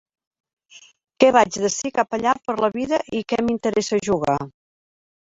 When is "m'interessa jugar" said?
3.49-4.39